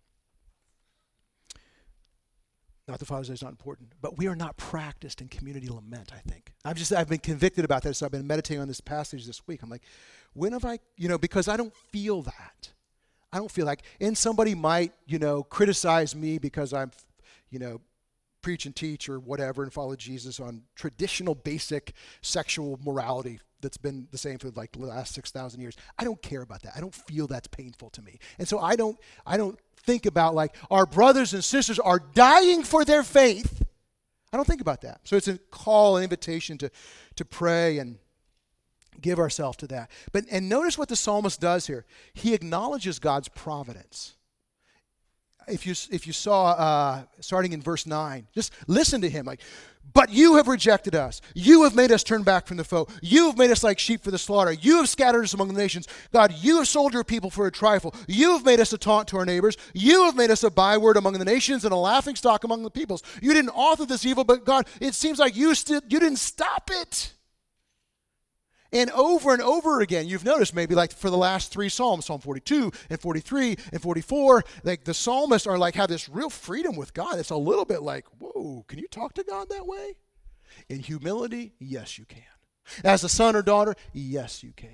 [2.88, 6.12] Not the Father's Day is not important, but we are not practiced in community lament,
[6.14, 6.54] I think.
[6.64, 7.98] I've just, I've been convicted about this.
[7.98, 9.62] So I've been meditating on this passage this week.
[9.62, 9.84] I'm like,
[10.34, 12.72] when have I, you know, because I don't feel that.
[13.34, 16.92] I don't feel like, and somebody might, you know, criticize me because I'm,
[17.50, 17.82] you know,
[18.42, 24.08] preach and teach or whatever and follow Jesus on traditional basic sexual morality that's been
[24.12, 25.76] the same for like the last 6,000 years.
[25.98, 26.74] I don't care about that.
[26.76, 28.20] I don't feel that's painful to me.
[28.38, 32.64] And so I don't I don't think about like our brothers and sisters are dying
[32.64, 33.64] for their faith.
[34.32, 35.02] I don't think about that.
[35.06, 36.70] So it's a call, an invitation to
[37.16, 37.98] to pray and
[39.02, 39.92] give ourselves to that.
[40.12, 41.86] But and notice what the psalmist does here.
[42.14, 44.18] He acknowledges God's providence
[45.48, 49.26] if you if you saw uh, starting in verse nine, just listen to him.
[49.26, 49.42] Like,
[49.94, 51.22] but you have rejected us.
[51.34, 52.88] You have made us turn back from the foe.
[53.02, 54.52] You have made us like sheep for the slaughter.
[54.52, 55.88] You have scattered us among the nations.
[56.14, 57.94] God, you have sold your people for a trifle.
[58.08, 59.58] You have made us a taunt to our neighbors.
[59.74, 62.72] You have made us a byword among the nations and a laughing stock among the
[62.72, 63.04] peoples.
[63.22, 66.70] You didn't author this evil, but God, it seems like you still you didn't stop
[66.72, 67.14] it.
[68.74, 72.20] And over and over again, you've noticed maybe like for the last three Psalms, Psalm
[72.20, 76.94] 42 and 43 and 44, like the psalmists are like have this real freedom with
[76.94, 77.18] God.
[77.18, 79.96] It's a little bit like, whoa, can you talk to God that way?
[80.70, 82.24] In humility, yes, you can.
[82.84, 84.70] As a son or daughter, yes, you can.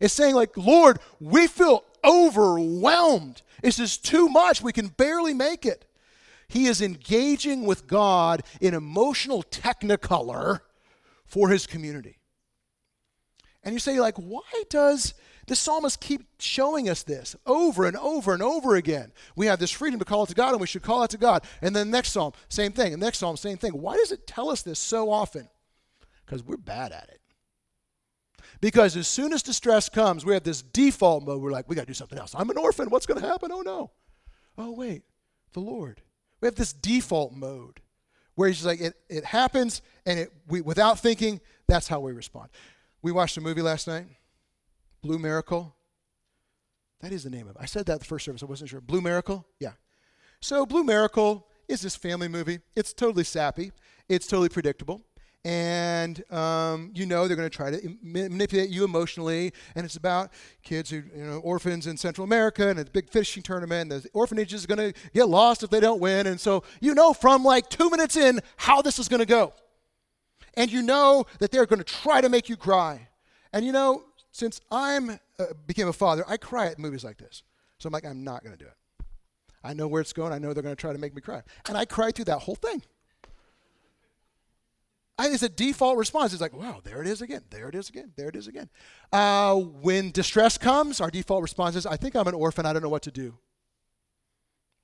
[0.00, 3.42] It's saying, like, Lord, we feel overwhelmed.
[3.62, 4.60] This is too much.
[4.60, 5.84] We can barely make it.
[6.48, 10.60] He is engaging with God in emotional technicolor
[11.26, 12.18] for his community.
[13.64, 15.14] And you say, like, why does
[15.46, 19.12] the psalmist keep showing us this over and over and over again?
[19.36, 21.18] We have this freedom to call it to God, and we should call it to
[21.18, 21.44] God.
[21.62, 22.92] And then the next psalm, same thing.
[22.92, 23.72] And next psalm, same thing.
[23.72, 25.48] Why does it tell us this so often?
[26.24, 27.20] Because we're bad at it.
[28.60, 31.42] Because as soon as distress comes, we have this default mode.
[31.42, 32.34] We're like, we got to do something else.
[32.34, 32.88] I'm an orphan.
[32.88, 33.50] What's going to happen?
[33.52, 33.90] Oh, no.
[34.56, 35.02] Oh, wait,
[35.52, 36.00] the Lord.
[36.40, 37.80] We have this default mode
[38.34, 42.50] where he's like, it, it happens, and it, we, without thinking, that's how we respond.
[43.04, 44.06] We watched a movie last night,
[45.02, 45.76] Blue Miracle.
[47.02, 47.60] That is the name of it.
[47.60, 48.42] I said that the first service.
[48.42, 48.80] I wasn't sure.
[48.80, 49.46] Blue Miracle?
[49.60, 49.72] Yeah.
[50.40, 52.60] So, Blue Miracle is this family movie.
[52.74, 53.72] It's totally sappy,
[54.08, 55.02] it's totally predictable.
[55.44, 60.32] And um, you know they're going to try to manipulate you emotionally, and it's about
[60.62, 63.92] kids who, you know, orphans in Central America, and a big fishing tournament.
[63.92, 66.94] And the orphanage is going to get lost if they don't win, and so you
[66.94, 69.52] know from like two minutes in how this is going to go
[70.56, 73.08] and you know that they're going to try to make you cry.
[73.52, 77.42] And you know, since I'm uh, became a father, I cry at movies like this.
[77.78, 79.06] So I'm like, I'm not going to do it.
[79.62, 80.32] I know where it's going.
[80.32, 82.40] I know they're going to try to make me cry, and I cry through that
[82.40, 82.82] whole thing.
[85.16, 86.32] I, it's a default response.
[86.32, 87.42] It's like, wow, there it is again.
[87.50, 88.12] There it is again.
[88.16, 88.68] There it is again.
[89.12, 92.66] Uh, when distress comes, our default response is, I think I'm an orphan.
[92.66, 93.38] I don't know what to do.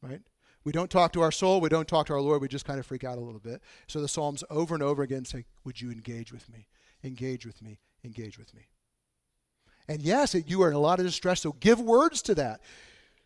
[0.00, 0.20] Right?
[0.64, 1.61] We don't talk to our soul.
[1.61, 2.42] We don't talk to our Lord.
[2.42, 3.62] We just kind of freak out a little bit.
[3.87, 6.66] So the Psalms over and over again say, Would you engage with me?
[7.03, 7.81] Engage with me.
[8.05, 8.68] Engage with me.
[9.88, 12.61] And yes, you are in a lot of distress, so give words to that.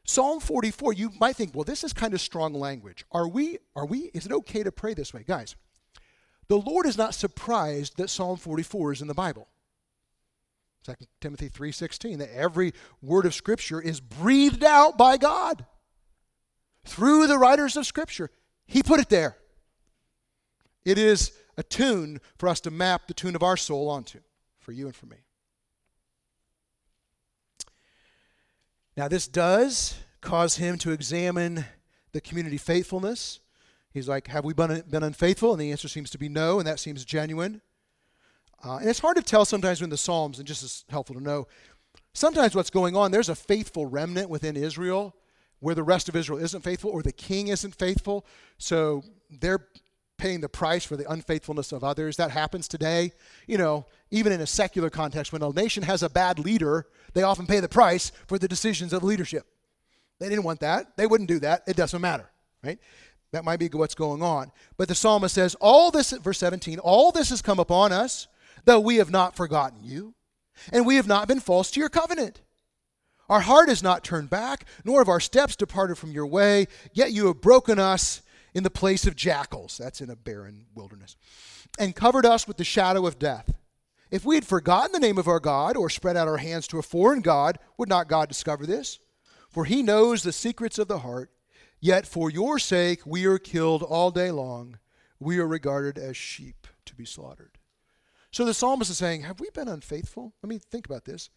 [0.06, 3.04] Psalm 44, you might think, well, this is kind of strong language.
[3.10, 5.24] Are we, are we, is it okay to pray this way?
[5.26, 5.56] Guys,
[6.48, 9.48] the Lord is not surprised that Psalm 44 is in the Bible.
[10.84, 15.64] 2 Timothy 3:16 that every word of scripture is breathed out by God
[16.84, 18.30] through the writers of Scripture.
[18.66, 19.36] He put it there.
[20.84, 24.20] It is a tune for us to map the tune of our soul onto,
[24.58, 25.16] for you and for me.
[28.96, 31.64] Now, this does cause him to examine
[32.12, 33.40] the community faithfulness.
[33.92, 35.52] He's like, Have we been, been unfaithful?
[35.52, 37.60] And the answer seems to be no, and that seems genuine.
[38.64, 41.22] Uh, and it's hard to tell sometimes in the Psalms, and just as helpful to
[41.22, 41.46] know,
[42.12, 45.14] sometimes what's going on, there's a faithful remnant within Israel
[45.64, 48.26] where the rest of Israel isn't faithful or the king isn't faithful.
[48.58, 49.66] So they're
[50.18, 52.18] paying the price for the unfaithfulness of others.
[52.18, 53.12] That happens today.
[53.46, 57.22] You know, even in a secular context, when a nation has a bad leader, they
[57.22, 59.46] often pay the price for the decisions of leadership.
[60.20, 60.98] They didn't want that.
[60.98, 61.62] They wouldn't do that.
[61.66, 62.30] It doesn't matter,
[62.62, 62.78] right?
[63.32, 64.52] That might be what's going on.
[64.76, 68.28] But the psalmist says, All this, verse 17, all this has come upon us,
[68.66, 70.12] though we have not forgotten you,
[70.74, 72.42] and we have not been false to your covenant.
[73.28, 77.12] Our heart is not turned back, nor have our steps departed from your way, yet
[77.12, 78.22] you have broken us
[78.54, 79.78] in the place of jackals.
[79.78, 81.16] That's in a barren wilderness.
[81.78, 83.52] And covered us with the shadow of death.
[84.10, 86.78] If we had forgotten the name of our God or spread out our hands to
[86.78, 89.00] a foreign God, would not God discover this?
[89.48, 91.30] For he knows the secrets of the heart.
[91.80, 94.78] Yet for your sake we are killed all day long.
[95.18, 97.58] We are regarded as sheep to be slaughtered.
[98.30, 100.34] So the psalmist is saying, Have we been unfaithful?
[100.42, 101.30] Let me think about this.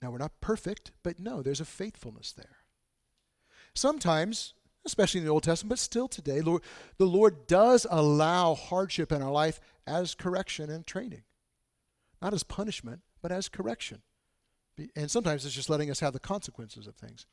[0.00, 2.58] Now, we're not perfect, but no, there's a faithfulness there.
[3.74, 6.62] Sometimes, especially in the Old Testament, but still today, Lord,
[6.98, 11.22] the Lord does allow hardship in our life as correction and training.
[12.22, 14.02] Not as punishment, but as correction.
[14.94, 17.26] And sometimes it's just letting us have the consequences of things.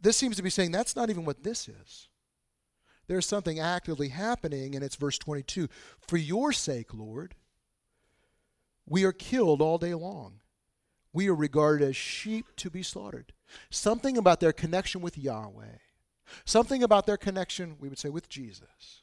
[0.00, 2.08] This seems to be saying that's not even what this is.
[3.08, 5.68] There's something actively happening, and it's verse 22
[6.06, 7.34] For your sake, Lord,
[8.86, 10.40] We are killed all day long.
[11.12, 13.32] We are regarded as sheep to be slaughtered.
[13.70, 15.78] Something about their connection with Yahweh,
[16.44, 19.02] something about their connection, we would say, with Jesus,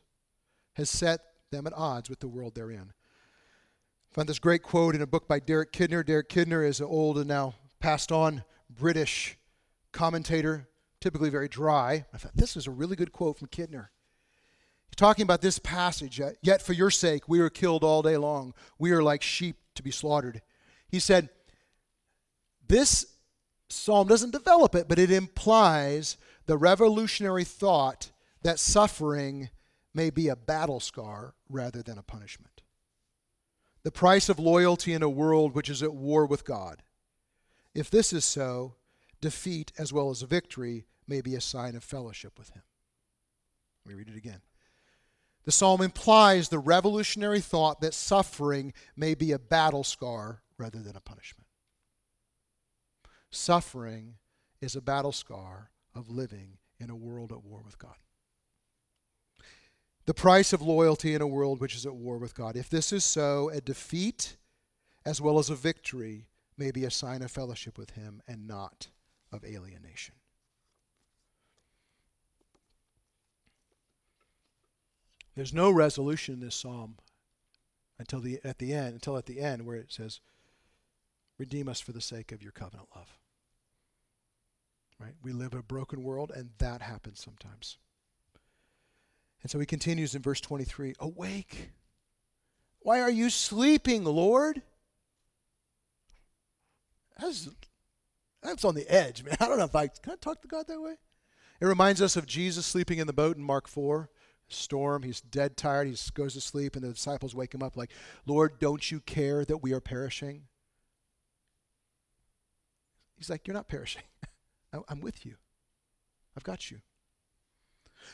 [0.73, 2.91] has set them at odds with the world they're in.
[4.11, 6.05] I found this great quote in a book by Derek Kidner.
[6.05, 9.37] Derek Kidner is an old and now passed on British
[9.91, 10.67] commentator,
[11.01, 12.05] typically very dry.
[12.13, 13.87] I thought this is a really good quote from Kidner.
[14.87, 16.21] He's talking about this passage.
[16.41, 18.53] Yet for your sake we are killed all day long.
[18.77, 20.41] We are like sheep to be slaughtered.
[20.87, 21.29] He said,
[22.67, 23.05] This
[23.69, 28.11] psalm doesn't develop it, but it implies the revolutionary thought
[28.43, 29.49] that suffering
[29.93, 32.61] may be a battle scar rather than a punishment.
[33.83, 36.83] The price of loyalty in a world which is at war with God.
[37.73, 38.75] If this is so,
[39.21, 42.63] defeat as well as victory may be a sign of fellowship with Him.
[43.85, 44.41] Let me read it again.
[45.45, 50.95] The psalm implies the revolutionary thought that suffering may be a battle scar rather than
[50.95, 51.44] a punishment.
[53.31, 54.15] Suffering
[54.61, 57.95] is a battle scar of living in a world at war with God.
[60.05, 62.55] The price of loyalty in a world which is at war with God.
[62.55, 64.37] If this is so, a defeat
[65.05, 68.89] as well as a victory may be a sign of fellowship with Him and not
[69.31, 70.15] of alienation.
[75.35, 76.95] There's no resolution in this psalm
[77.99, 80.21] until the at the end, until at the end where it says,
[81.37, 83.17] "Redeem us for the sake of your covenant love."
[84.99, 85.13] Right?
[85.21, 87.77] We live in a broken world, and that happens sometimes.
[89.41, 91.69] And so he continues in verse 23 Awake!
[92.79, 94.61] Why are you sleeping, Lord?
[97.19, 97.49] That's,
[98.41, 99.37] that's on the edge, man.
[99.39, 100.95] I don't know if I can I talk to God that way.
[101.61, 104.09] It reminds us of Jesus sleeping in the boat in Mark 4
[104.47, 105.03] storm.
[105.03, 105.87] He's dead tired.
[105.87, 107.91] He goes to sleep, and the disciples wake him up like,
[108.25, 110.43] Lord, don't you care that we are perishing?
[113.17, 114.03] He's like, You're not perishing.
[114.89, 115.35] I'm with you.
[116.35, 116.81] I've got you.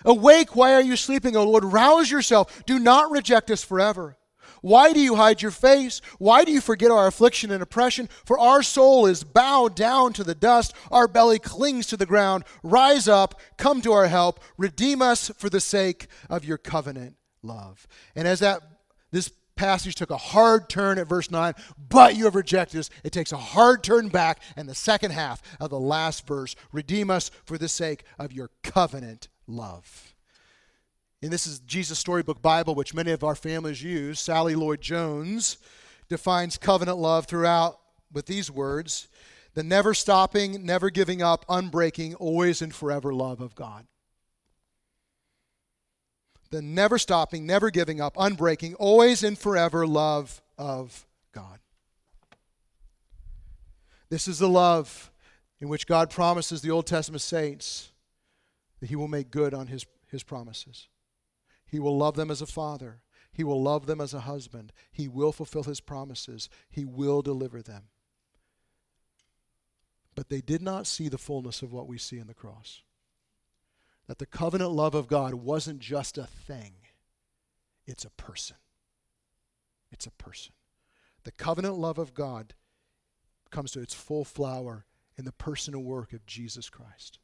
[0.06, 1.66] Awake, why are you sleeping, O Lord?
[1.66, 2.64] Rouse yourself.
[2.66, 4.18] Do not reject us forever.
[4.62, 6.02] Why do you hide your face?
[6.20, 8.10] Why do you forget our affliction and oppression?
[8.26, 12.44] For our soul is bowed down to the dust, our belly clings to the ground.
[12.62, 17.88] Rise up, come to our help, redeem us for the sake of your covenant love.
[18.16, 18.62] And as that
[19.12, 19.32] this
[19.62, 21.54] passage took a hard turn at verse 9,
[21.88, 22.90] but you have rejected us.
[23.04, 27.12] It takes a hard turn back, and the second half of the last verse redeem
[27.12, 30.16] us for the sake of your covenant love.
[31.22, 34.20] And this is Jesus Storybook Bible, which many of our families use.
[34.20, 35.58] Sally Lloyd Jones
[36.10, 37.80] defines covenant love throughout
[38.12, 39.10] with these words
[39.54, 43.86] the never stopping, never giving up, unbreaking, always and forever love of God.
[46.52, 51.60] The never stopping, never giving up, unbreaking, always and forever love of God.
[54.10, 55.12] This is the love
[55.60, 57.92] in which God promises the Old Testament saints
[58.80, 60.88] that He will make good on His, his promises.
[61.66, 63.02] He will love them as a father.
[63.32, 64.74] He will love them as a husband.
[64.92, 66.50] He will fulfill his promises.
[66.70, 67.84] He will deliver them.
[70.16, 72.82] But they did not see the fullness of what we see in the cross.
[74.12, 76.74] That the covenant love of God wasn't just a thing,
[77.86, 78.58] it's a person.
[79.90, 80.52] It's a person.
[81.24, 82.54] The covenant love of God
[83.52, 84.86] comes to its full flower
[85.16, 87.20] in the personal work of Jesus Christ.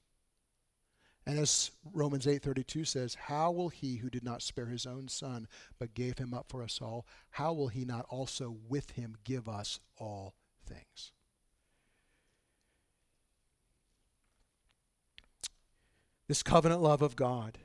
[1.26, 5.50] And as Romans 8:32 says, how will he who did not spare his own son
[5.80, 9.50] but gave him up for us all, how will he not also with him give
[9.50, 10.36] us all
[10.66, 11.12] things?
[16.28, 17.58] This covenant love of God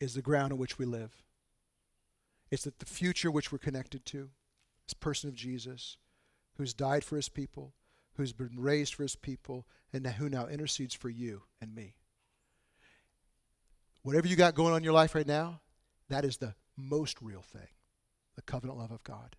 [0.00, 1.22] is the ground on which we live.
[2.50, 4.30] It's that the future which we're connected to.
[4.86, 5.96] This person of Jesus
[6.56, 7.72] who's died for his people,
[8.14, 11.94] who's been raised for his people, and who now intercedes for you and me.
[14.02, 15.60] Whatever you got going on in your life right now,
[16.08, 17.68] that is the most real thing
[18.34, 19.36] the covenant love of God.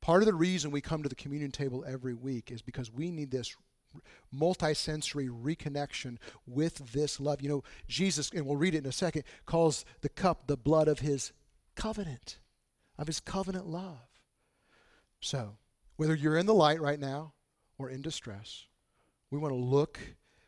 [0.00, 3.10] Part of the reason we come to the communion table every week is because we
[3.10, 3.54] need this
[4.30, 6.16] multi-sensory reconnection
[6.46, 7.42] with this love.
[7.42, 10.88] You know, Jesus, and we'll read it in a second, calls the cup the blood
[10.88, 11.32] of his
[11.74, 12.38] covenant,
[12.98, 14.08] of his covenant love.
[15.20, 15.56] So,
[15.96, 17.34] whether you're in the light right now
[17.78, 18.66] or in distress,
[19.30, 19.98] we want to look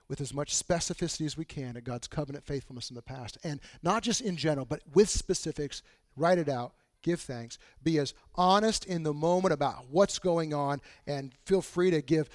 [0.09, 3.39] with as much specificity as we can at God's covenant faithfulness in the past.
[3.43, 5.83] And not just in general, but with specifics,
[6.17, 10.81] write it out, give thanks, be as honest in the moment about what's going on,
[11.07, 12.29] and feel free to give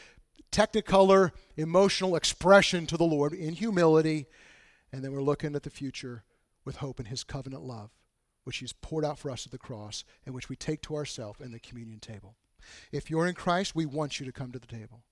[0.52, 4.28] technicolor, emotional expression to the Lord in humility.
[4.92, 6.24] And then we're looking at the future
[6.66, 7.92] with hope in His covenant love,
[8.44, 11.40] which He's poured out for us at the cross, and which we take to ourselves
[11.42, 12.36] in the communion table.
[12.92, 15.04] If you're in Christ, we want you to come to the table.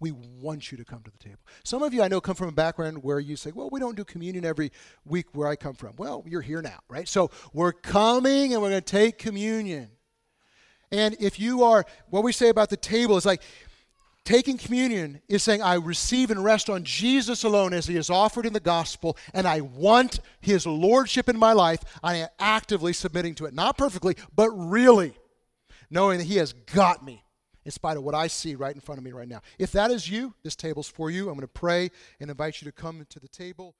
[0.00, 1.40] We want you to come to the table.
[1.64, 3.96] Some of you I know come from a background where you say, well, we don't
[3.96, 4.70] do communion every
[5.06, 5.94] week where I come from.
[5.96, 7.08] Well, you're here now, right?
[7.08, 9.92] So we're coming and we're going to take communion.
[10.92, 13.42] And if you are, what we say about the table is like
[14.26, 18.44] taking communion is saying, I receive and rest on Jesus alone as he is offered
[18.44, 21.82] in the gospel, and I want his lordship in my life.
[22.02, 23.54] I am actively submitting to it.
[23.54, 25.14] Not perfectly, but really,
[25.88, 27.24] knowing that he has got me
[27.64, 29.40] in spite of what I see right in front of me right now.
[29.58, 31.28] If that is you, this table's for you.
[31.28, 33.74] I'm going to pray and invite you to come to the table.